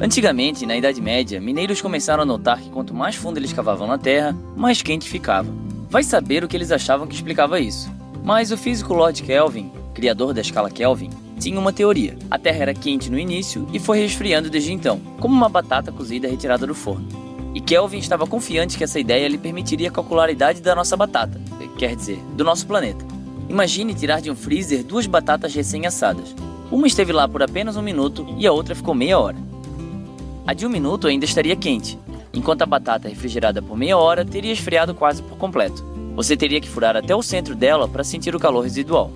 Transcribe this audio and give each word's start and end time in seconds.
Antigamente, 0.00 0.66
na 0.66 0.76
Idade 0.76 1.00
Média, 1.00 1.40
mineiros 1.40 1.80
começaram 1.80 2.24
a 2.24 2.26
notar 2.26 2.60
que 2.60 2.68
quanto 2.68 2.92
mais 2.92 3.14
fundo 3.14 3.38
eles 3.38 3.52
cavavam 3.52 3.86
na 3.86 3.96
terra, 3.96 4.36
mais 4.56 4.82
quente 4.82 5.08
ficava. 5.08 5.48
Vai 5.88 6.02
saber 6.02 6.42
o 6.42 6.48
que 6.48 6.56
eles 6.56 6.72
achavam 6.72 7.06
que 7.06 7.14
explicava 7.14 7.60
isso. 7.60 7.88
Mas 8.24 8.50
o 8.50 8.56
físico 8.56 8.92
Lord 8.92 9.22
Kelvin, 9.22 9.70
criador 9.94 10.34
da 10.34 10.40
escala 10.40 10.68
Kelvin, 10.68 11.10
tinha 11.38 11.60
uma 11.60 11.72
teoria. 11.72 12.18
A 12.28 12.38
Terra 12.38 12.62
era 12.62 12.74
quente 12.74 13.08
no 13.08 13.18
início 13.18 13.68
e 13.72 13.78
foi 13.78 14.00
resfriando 14.00 14.50
desde 14.50 14.72
então, 14.72 14.98
como 15.20 15.32
uma 15.32 15.48
batata 15.48 15.92
cozida 15.92 16.26
retirada 16.26 16.66
do 16.66 16.74
forno. 16.74 17.06
E 17.54 17.60
Kelvin 17.60 17.98
estava 17.98 18.26
confiante 18.26 18.76
que 18.76 18.82
essa 18.82 18.98
ideia 18.98 19.28
lhe 19.28 19.38
permitiria 19.38 19.92
calcular 19.92 20.28
a 20.28 20.32
idade 20.32 20.60
da 20.60 20.74
nossa 20.74 20.96
batata, 20.96 21.40
quer 21.78 21.94
dizer, 21.94 22.18
do 22.34 22.42
nosso 22.42 22.66
planeta. 22.66 23.04
Imagine 23.48 23.94
tirar 23.94 24.20
de 24.20 24.28
um 24.28 24.34
freezer 24.34 24.82
duas 24.82 25.06
batatas 25.06 25.54
recém-assadas. 25.54 26.34
Uma 26.68 26.88
esteve 26.88 27.12
lá 27.12 27.28
por 27.28 27.44
apenas 27.44 27.76
um 27.76 27.82
minuto 27.82 28.26
e 28.36 28.44
a 28.44 28.52
outra 28.52 28.74
ficou 28.74 28.92
meia 28.92 29.20
hora. 29.20 29.53
A 30.46 30.52
de 30.52 30.66
um 30.66 30.68
minuto 30.68 31.06
ainda 31.06 31.24
estaria 31.24 31.56
quente, 31.56 31.98
enquanto 32.32 32.60
a 32.60 32.66
batata 32.66 33.08
refrigerada 33.08 33.62
por 33.62 33.78
meia 33.78 33.96
hora 33.96 34.26
teria 34.26 34.52
esfriado 34.52 34.94
quase 34.94 35.22
por 35.22 35.38
completo. 35.38 35.82
Você 36.14 36.36
teria 36.36 36.60
que 36.60 36.68
furar 36.68 36.96
até 36.96 37.16
o 37.16 37.22
centro 37.22 37.54
dela 37.54 37.88
para 37.88 38.04
sentir 38.04 38.36
o 38.36 38.38
calor 38.38 38.60
residual. 38.60 39.10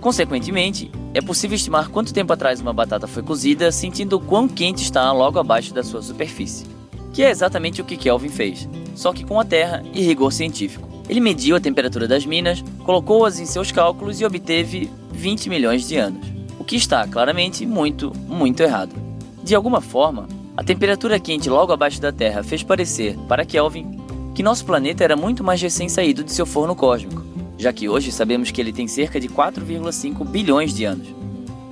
Consequentemente, 0.00 0.92
é 1.12 1.20
possível 1.20 1.56
estimar 1.56 1.88
quanto 1.88 2.14
tempo 2.14 2.32
atrás 2.32 2.60
uma 2.60 2.72
batata 2.72 3.08
foi 3.08 3.22
cozida 3.22 3.72
sentindo 3.72 4.16
o 4.16 4.20
quão 4.20 4.46
quente 4.46 4.82
está 4.82 5.10
logo 5.10 5.40
abaixo 5.40 5.74
da 5.74 5.82
sua 5.82 6.02
superfície. 6.02 6.66
Que 7.12 7.24
é 7.24 7.30
exatamente 7.30 7.80
o 7.80 7.84
que 7.84 7.96
Kelvin 7.96 8.28
fez, 8.28 8.68
só 8.94 9.12
que 9.12 9.24
com 9.24 9.40
a 9.40 9.44
terra 9.44 9.82
e 9.92 10.02
rigor 10.02 10.32
científico. 10.32 10.88
Ele 11.08 11.20
mediu 11.20 11.56
a 11.56 11.60
temperatura 11.60 12.06
das 12.06 12.24
minas, 12.24 12.64
colocou-as 12.84 13.40
em 13.40 13.46
seus 13.46 13.72
cálculos 13.72 14.20
e 14.20 14.24
obteve 14.24 14.88
20 15.10 15.48
milhões 15.48 15.86
de 15.88 15.96
anos, 15.96 16.26
o 16.58 16.64
que 16.64 16.76
está 16.76 17.06
claramente 17.08 17.66
muito, 17.66 18.12
muito 18.28 18.62
errado. 18.62 18.94
De 19.42 19.54
alguma 19.54 19.80
forma, 19.80 20.26
a 20.56 20.62
temperatura 20.62 21.18
quente 21.18 21.50
logo 21.50 21.72
abaixo 21.72 22.00
da 22.00 22.12
Terra 22.12 22.44
fez 22.44 22.62
parecer, 22.62 23.16
para 23.28 23.44
Kelvin, 23.44 23.98
que 24.34 24.42
nosso 24.42 24.64
planeta 24.64 25.02
era 25.02 25.16
muito 25.16 25.42
mais 25.42 25.60
recém-saído 25.60 26.22
de 26.22 26.30
seu 26.30 26.46
forno 26.46 26.76
cósmico, 26.76 27.24
já 27.58 27.72
que 27.72 27.88
hoje 27.88 28.12
sabemos 28.12 28.52
que 28.52 28.60
ele 28.60 28.72
tem 28.72 28.86
cerca 28.86 29.18
de 29.18 29.28
4,5 29.28 30.24
bilhões 30.24 30.72
de 30.72 30.84
anos. 30.84 31.08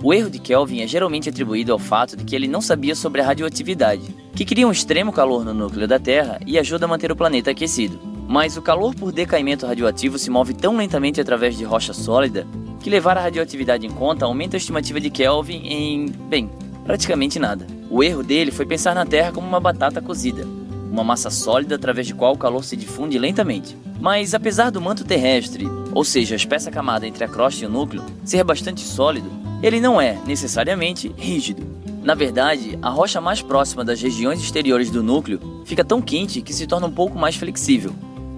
O 0.00 0.14
erro 0.14 0.30
de 0.30 0.38
Kelvin 0.38 0.80
é 0.80 0.86
geralmente 0.86 1.28
atribuído 1.28 1.72
ao 1.72 1.78
fato 1.78 2.16
de 2.16 2.22
que 2.22 2.36
ele 2.36 2.46
não 2.46 2.60
sabia 2.60 2.94
sobre 2.94 3.20
a 3.20 3.24
radioatividade, 3.24 4.14
que 4.32 4.44
cria 4.44 4.66
um 4.66 4.70
extremo 4.70 5.12
calor 5.12 5.44
no 5.44 5.52
núcleo 5.52 5.88
da 5.88 5.98
Terra 5.98 6.38
e 6.46 6.56
ajuda 6.56 6.84
a 6.84 6.88
manter 6.88 7.10
o 7.10 7.16
planeta 7.16 7.50
aquecido. 7.50 7.98
Mas 8.28 8.56
o 8.56 8.62
calor 8.62 8.94
por 8.94 9.10
decaimento 9.10 9.66
radioativo 9.66 10.18
se 10.18 10.30
move 10.30 10.54
tão 10.54 10.76
lentamente 10.76 11.20
através 11.20 11.56
de 11.56 11.64
rocha 11.64 11.92
sólida 11.92 12.46
que 12.80 12.90
levar 12.90 13.18
a 13.18 13.22
radioatividade 13.22 13.84
em 13.84 13.90
conta 13.90 14.24
aumenta 14.24 14.56
a 14.56 14.58
estimativa 14.58 15.00
de 15.00 15.10
Kelvin 15.10 15.62
em, 15.66 16.06
bem, 16.06 16.48
praticamente 16.88 17.38
nada. 17.38 17.66
O 17.90 18.02
erro 18.02 18.22
dele 18.22 18.50
foi 18.50 18.64
pensar 18.64 18.94
na 18.94 19.04
Terra 19.04 19.30
como 19.30 19.46
uma 19.46 19.60
batata 19.60 20.00
cozida, 20.00 20.46
uma 20.90 21.04
massa 21.04 21.28
sólida 21.28 21.74
através 21.74 22.06
de 22.06 22.14
qual 22.14 22.32
o 22.32 22.38
calor 22.38 22.64
se 22.64 22.78
difunde 22.78 23.18
lentamente. 23.18 23.76
Mas 24.00 24.32
apesar 24.32 24.70
do 24.70 24.80
manto 24.80 25.04
terrestre, 25.04 25.68
ou 25.92 26.02
seja, 26.02 26.34
a 26.34 26.36
espessa 26.36 26.70
camada 26.70 27.06
entre 27.06 27.22
a 27.22 27.28
crosta 27.28 27.62
e 27.62 27.66
o 27.66 27.70
núcleo, 27.70 28.02
ser 28.24 28.42
bastante 28.42 28.80
sólido, 28.80 29.30
ele 29.62 29.82
não 29.82 30.00
é, 30.00 30.16
necessariamente, 30.26 31.14
rígido. 31.18 31.62
Na 32.02 32.14
verdade, 32.14 32.78
a 32.80 32.88
rocha 32.88 33.20
mais 33.20 33.42
próxima 33.42 33.84
das 33.84 34.00
regiões 34.00 34.40
exteriores 34.40 34.88
do 34.88 35.02
núcleo 35.02 35.62
fica 35.66 35.84
tão 35.84 36.00
quente 36.00 36.40
que 36.40 36.54
se 36.54 36.66
torna 36.66 36.86
um 36.86 36.92
pouco 36.92 37.18
mais 37.18 37.36
flexível, 37.36 37.94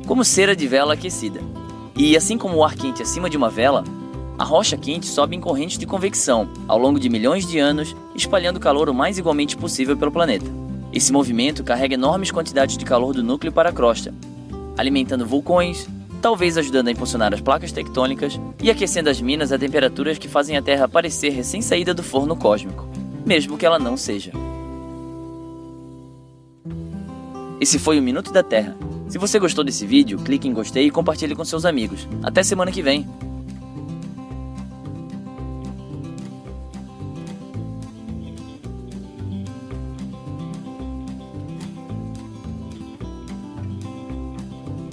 como 0.09 0.25
cera 0.25 0.57
de 0.57 0.67
vela 0.67 0.95
aquecida. 0.95 1.41
E 1.97 2.17
assim 2.17 2.37
como 2.37 2.57
o 2.57 2.65
ar 2.65 2.75
quente 2.75 3.01
acima 3.01 3.31
de 3.31 3.37
uma 3.37 3.49
vela, 3.49 3.85
a 4.41 4.45
rocha 4.45 4.75
quente 4.75 5.05
sobe 5.05 5.37
em 5.37 5.41
correntes 5.41 5.77
de 5.77 5.85
convecção 5.85 6.49
ao 6.67 6.79
longo 6.79 6.99
de 6.99 7.11
milhões 7.11 7.47
de 7.47 7.59
anos, 7.59 7.95
espalhando 8.15 8.59
calor 8.59 8.89
o 8.89 8.95
mais 8.95 9.19
igualmente 9.19 9.55
possível 9.55 9.95
pelo 9.99 10.11
planeta. 10.11 10.47
Esse 10.95 11.13
movimento 11.13 11.63
carrega 11.63 11.93
enormes 11.93 12.31
quantidades 12.31 12.79
de 12.79 12.87
calor 12.87 13.13
do 13.13 13.23
núcleo 13.23 13.53
para 13.53 13.69
a 13.69 13.73
crosta, 13.73 14.15
alimentando 14.79 15.27
vulcões, 15.27 15.87
talvez 16.23 16.57
ajudando 16.57 16.89
a 16.89 16.91
impulsionar 16.91 17.35
as 17.35 17.43
placas 17.43 17.71
tectônicas 17.71 18.41
e 18.63 18.71
aquecendo 18.71 19.11
as 19.11 19.21
minas 19.21 19.53
a 19.53 19.59
temperaturas 19.59 20.17
que 20.17 20.27
fazem 20.27 20.57
a 20.57 20.63
Terra 20.63 20.89
parecer 20.89 21.29
recém-saída 21.29 21.93
do 21.93 22.03
forno 22.03 22.35
cósmico, 22.35 22.89
mesmo 23.27 23.59
que 23.59 23.67
ela 23.67 23.79
não 23.79 23.95
seja. 23.95 24.33
Esse 27.61 27.79
foi 27.79 27.99
o 27.99 28.03
Minuto 28.03 28.33
da 28.33 28.43
Terra. 28.43 28.75
Se 29.07 29.19
você 29.19 29.39
gostou 29.39 29.63
desse 29.63 29.85
vídeo, 29.85 30.19
clique 30.19 30.49
em 30.49 30.55
gostei 30.55 30.87
e 30.87 30.91
compartilhe 30.91 31.37
com 31.37 31.45
seus 31.45 31.67
amigos. 31.67 32.09
Até 32.23 32.43
semana 32.43 32.73
que 32.73 32.81
vem! 32.81 33.07